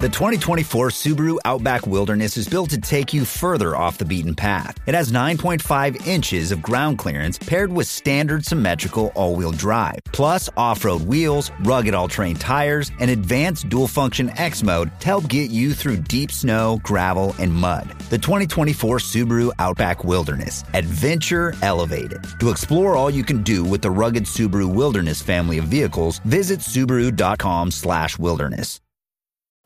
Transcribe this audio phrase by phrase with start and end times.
[0.00, 4.78] The 2024 Subaru Outback Wilderness is built to take you further off the beaten path.
[4.86, 10.48] It has 9.5 inches of ground clearance paired with standard symmetrical all wheel drive, plus
[10.56, 15.28] off road wheels, rugged all terrain tires, and advanced dual function X mode to help
[15.28, 17.86] get you through deep snow, gravel, and mud.
[18.08, 22.24] The 2024 Subaru Outback Wilderness Adventure Elevated.
[22.40, 26.60] To explore all you can do with the rugged Subaru Wilderness family of vehicles, visit
[26.60, 28.80] Subaru.com/slash wilderness.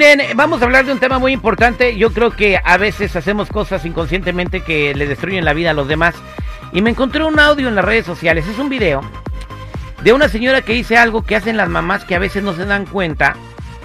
[0.00, 1.94] Miren, vamos a hablar de un tema muy importante.
[1.94, 5.88] Yo creo que a veces hacemos cosas inconscientemente que le destruyen la vida a los
[5.88, 6.14] demás.
[6.72, 8.48] Y me encontré un audio en las redes sociales.
[8.48, 9.02] Es un video
[10.02, 12.64] de una señora que dice algo que hacen las mamás que a veces no se
[12.64, 13.36] dan cuenta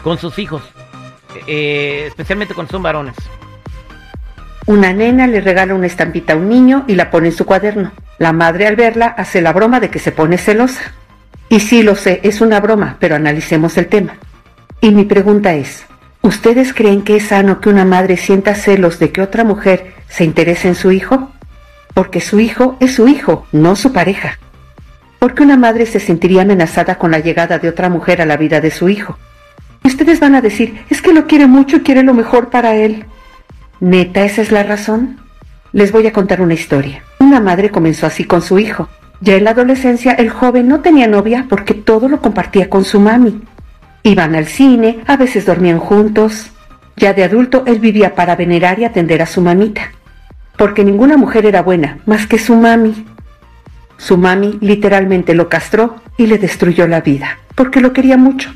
[0.04, 0.62] con sus hijos.
[1.48, 3.16] eh, especialmente cuando son varones.
[4.68, 7.92] Una nena le regala una estampita a un niño y la pone en su cuaderno.
[8.20, 10.94] La madre al verla hace la broma de que se pone celosa.
[11.50, 14.14] Y sí lo sé, es una broma, pero analicemos el tema.
[14.80, 15.86] Y mi pregunta es,
[16.26, 20.24] ¿ustedes creen que es sano que una madre sienta celos de que otra mujer se
[20.24, 21.32] interese en su hijo?
[21.94, 24.40] Porque su hijo es su hijo, no su pareja.
[25.20, 28.38] ¿Por qué una madre se sentiría amenazada con la llegada de otra mujer a la
[28.38, 29.18] vida de su hijo?
[29.84, 32.76] Y ustedes van a decir, es que lo quiere mucho y quiere lo mejor para
[32.76, 33.06] él.
[33.80, 35.20] ¿Neta esa es la razón?
[35.74, 37.04] Les voy a contar una historia.
[37.20, 38.90] Una madre comenzó así con su hijo.
[39.22, 43.00] Ya en la adolescencia el joven no tenía novia porque todo lo compartía con su
[43.00, 43.42] mami.
[44.06, 46.52] Iban al cine, a veces dormían juntos.
[46.96, 49.92] Ya de adulto él vivía para venerar y atender a su mamita.
[50.58, 53.04] Porque ninguna mujer era buena, más que su mami.
[53.98, 58.54] Su mami literalmente lo castró y le destruyó la vida, porque lo quería mucho.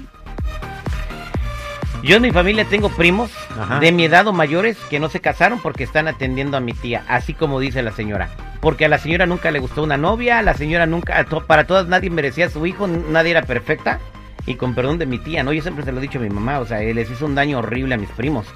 [2.04, 3.80] Yo en mi familia tengo primos Ajá.
[3.80, 7.04] de mi edad o mayores que no se casaron porque están atendiendo a mi tía,
[7.10, 8.30] así como dice la señora.
[8.62, 11.46] Porque a la señora nunca le gustó una novia, a la señora nunca, a to-
[11.46, 14.00] para todas nadie merecía a su hijo, nadie era perfecta.
[14.46, 15.54] Y con perdón de mi tía, ¿no?
[15.54, 17.60] Yo siempre se lo he dicho a mi mamá, o sea, les hizo un daño
[17.60, 18.48] horrible a mis primos.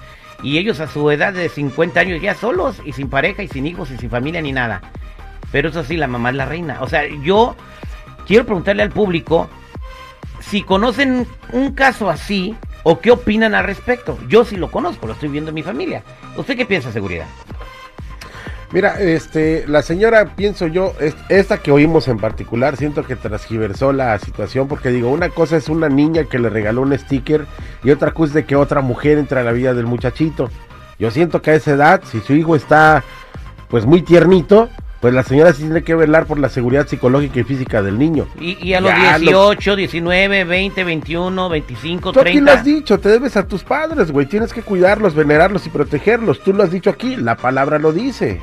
[0.42, 3.66] Y ellos a su edad de 50 años ya solos y sin pareja y sin
[3.66, 4.82] hijos y sin familia ni nada.
[5.52, 6.80] Pero eso sí, la mamá es la reina.
[6.82, 7.56] O sea, yo
[8.26, 9.50] quiero preguntarle al público
[10.42, 14.18] si conocen un caso así o qué opinan al respecto.
[14.28, 16.04] Yo sí lo conozco, lo estoy viendo en mi familia.
[16.36, 17.28] ¿Usted qué piensa, seguridad?
[18.74, 23.94] Mira, este, la señora, pienso yo, es- esta que oímos en particular, siento que transgiversó
[23.94, 27.46] la situación porque digo, una cosa es una niña que le regaló un sticker
[27.84, 30.50] y otra cosa es de que otra mujer entra a la vida del muchachito.
[30.98, 33.04] Yo siento que a esa edad, si su hijo está
[33.70, 34.70] pues muy tiernito,
[35.02, 38.26] pues la señora sí tiene que velar por la seguridad psicológica y física del niño.
[38.40, 42.54] Y, y a los Ya, lo- 18, 19, 20, 21, 25, Tú aquí lo 30.
[42.54, 46.40] has dicho, te debes a tus padres, güey, tienes que cuidarlos, venerarlos y protegerlos.
[46.42, 48.42] Tú lo has dicho aquí, la palabra lo dice.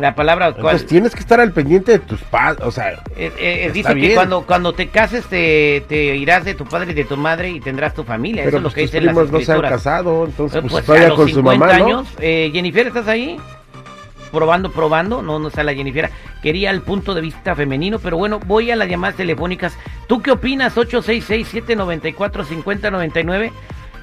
[0.00, 3.30] La palabra cual, Entonces tienes que estar al pendiente de tus padres, o sea, eh,
[3.38, 6.94] eh, está dice que cuando, cuando te cases te, te irás de tu padre y
[6.94, 8.42] de tu madre y tendrás tu familia.
[8.42, 10.58] Eso pero es lo pues que tus dicen las primos no se han casado, entonces
[10.58, 11.84] Eh, pues, pues, todavía a los con su 50 mamá, ¿no?
[11.84, 13.36] años, eh, Jennifer, ¿estás ahí?
[14.32, 16.10] Probando, probando, no, no está la Jennifer.
[16.42, 19.76] Quería el punto de vista femenino, pero bueno, voy a las llamadas telefónicas.
[20.08, 20.76] ¿Tú qué opinas?
[20.76, 23.52] 866-794-5099.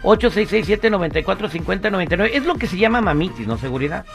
[0.03, 2.29] 866-794-5099.
[2.33, 3.57] Es lo que se llama mamitis, ¿no?
[3.57, 4.05] Seguridad.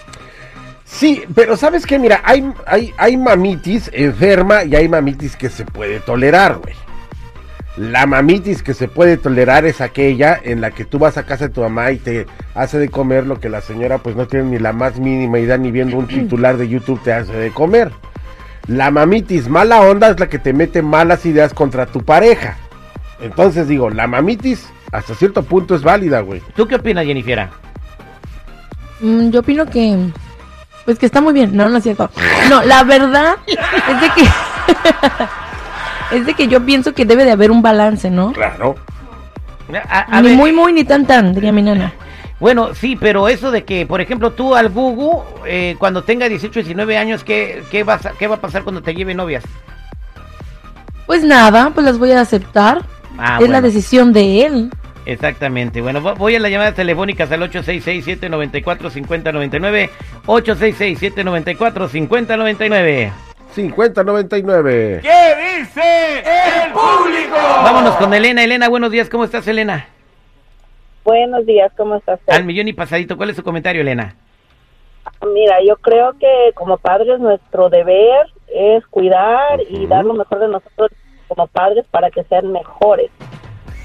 [0.87, 5.65] Sí, pero sabes que mira, hay, hay, hay mamitis enferma y hay mamitis que se
[5.65, 6.75] puede tolerar, güey.
[7.77, 11.49] La mamitis que se puede tolerar es aquella en la que tú vas a casa
[11.49, 14.47] de tu mamá y te hace de comer lo que la señora pues no tiene
[14.47, 17.91] ni la más mínima idea ni viendo un titular de YouTube te hace de comer.
[18.69, 22.57] La mamitis mala onda es la que te mete malas ideas contra tu pareja.
[23.21, 26.41] Entonces digo, la mamitis hasta cierto punto es válida, güey.
[26.55, 27.49] ¿Tú qué opinas, Jennifer?
[29.01, 30.11] Mm, yo opino que.
[30.87, 31.55] Pues que está muy bien.
[31.55, 32.09] No, no es cierto.
[32.49, 34.29] No, la verdad es de que.
[36.17, 38.33] es de que yo pienso que debe de haber un balance, ¿no?
[38.33, 38.77] Claro.
[39.91, 41.93] A, a ni ver, muy, muy, ni tan, tan, diría mi nana.
[42.39, 46.61] Bueno, sí, pero eso de que, por ejemplo, tú al Gugu, eh, cuando tenga 18,
[46.61, 49.43] 19 años, ¿qué, qué, vas a- ¿qué va a pasar cuando te lleve novias?
[51.07, 52.83] Pues nada, pues las voy a aceptar.
[53.19, 54.71] Ah, es la decisión de él.
[55.07, 55.81] Exactamente.
[55.81, 59.89] Bueno, vo- voy a las llamadas telefónicas al 866-794-5099.
[60.27, 63.13] 866-794-5099.
[63.53, 65.01] 5099.
[65.03, 67.37] ¿Qué dice el público?
[67.63, 68.45] Vámonos con Elena.
[68.45, 69.09] Elena, buenos días.
[69.09, 69.87] ¿Cómo estás, Elena?
[71.05, 72.19] Buenos días, ¿cómo estás?
[72.27, 73.17] Al millón y pasadito.
[73.17, 74.17] ¿Cuál es su comentario, Elena?
[75.33, 80.49] Mira, yo creo que como padres nuestro deber es cuidar y dar lo mejor de
[80.49, 80.91] nosotros
[81.29, 83.11] como padres para que sean mejores.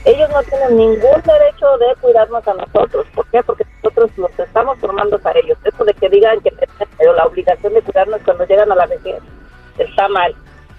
[0.03, 3.05] Ellos no tienen ningún derecho de cuidarnos a nosotros.
[3.13, 3.43] ¿Por qué?
[3.43, 5.57] Porque nosotros los estamos formando a ellos.
[5.63, 9.21] Eso de que digan que tienen la obligación de cuidarnos cuando llegan a la vejez
[9.77, 10.33] está mal.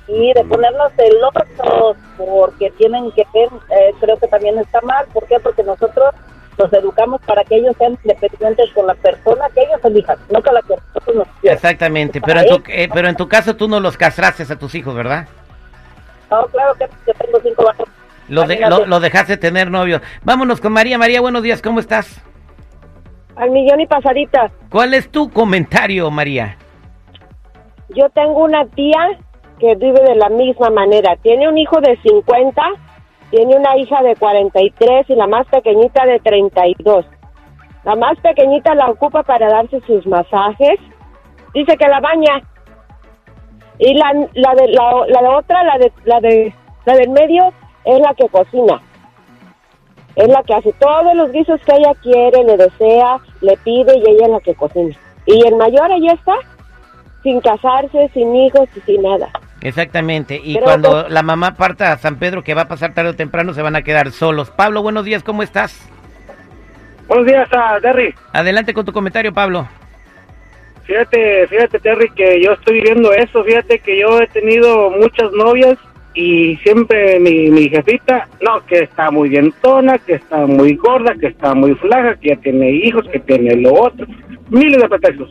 [0.08, 5.06] Y de ponernos celosos porque tienen que ver, eh, creo que también está mal.
[5.12, 5.38] ¿Por qué?
[5.38, 6.12] Porque nosotros
[6.58, 10.54] los educamos para que ellos sean independientes con la persona que ellos elijan, no con
[10.54, 11.56] la que nosotros nos quieran.
[11.56, 14.75] Exactamente, pero en, tu, eh, pero en tu caso tú no los castraste a tus
[14.75, 15.28] hijos, ¿verdad?
[16.30, 17.88] No, claro que yo tengo cinco bajos.
[18.28, 20.00] Lo, de, lo, lo, dejaste tener novio.
[20.22, 20.98] Vámonos con María.
[20.98, 22.22] María, buenos días, ¿cómo estás?
[23.36, 24.50] Al millón y pasadita.
[24.70, 26.56] ¿Cuál es tu comentario, María?
[27.90, 29.19] Yo tengo una tía
[29.58, 31.16] que vive de la misma manera.
[31.22, 32.62] Tiene un hijo de 50
[33.32, 37.06] tiene una hija de 43 y la más pequeñita de 32.
[37.82, 40.78] La más pequeñita la ocupa para darse sus masajes.
[41.54, 42.42] Dice que la baña.
[43.78, 46.54] Y la, la, de, la, la de otra, la de, la de
[46.84, 47.54] la del medio,
[47.84, 48.81] es la que cocina.
[50.14, 54.11] Es la que hace todos los guisos que ella quiere, le desea, le pide y
[54.11, 54.94] ella es la que cocina.
[55.26, 56.34] Y el mayor ella está
[57.23, 59.31] sin casarse, sin hijos y sin nada.
[59.61, 63.14] Exactamente, y cuando la mamá parta a San Pedro, que va a pasar tarde o
[63.14, 64.50] temprano, se van a quedar solos.
[64.50, 65.88] Pablo, buenos días, ¿cómo estás?
[67.06, 68.12] Buenos días, uh, Terry.
[68.32, 69.69] Adelante con tu comentario, Pablo.
[70.85, 73.44] Fíjate, fíjate, Terry, que yo estoy viendo eso.
[73.44, 75.78] Fíjate que yo he tenido muchas novias
[76.14, 81.29] y siempre mi, mi jefita, no, que está muy dientona, que está muy gorda, que
[81.29, 84.06] está muy flaca, que ya tiene hijos, que tiene lo otro.
[84.50, 85.31] Miles de pretextos.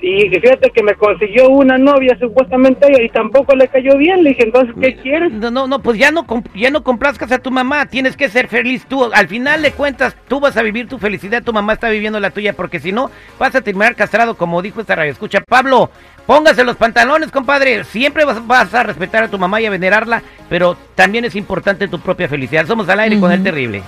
[0.00, 4.22] Y, fíjate que me consiguió una novia supuestamente y tampoco le cayó bien.
[4.22, 5.32] Le dije, entonces, ¿qué quieres?
[5.32, 7.86] No, no, no, pues ya no, ya no complazcas a tu mamá.
[7.86, 9.04] Tienes que ser feliz tú.
[9.12, 11.42] Al final de cuentas, tú vas a vivir tu felicidad.
[11.42, 14.80] Tu mamá está viviendo la tuya porque si no, vas a terminar castrado, como dijo
[14.80, 15.12] esta radio.
[15.12, 15.90] Escucha, Pablo,
[16.26, 17.84] póngase los pantalones, compadre.
[17.84, 22.00] Siempre vas, a respetar a tu mamá y a venerarla, pero también es importante tu
[22.00, 22.66] propia felicidad.
[22.66, 23.82] Somos al aire con el terrible.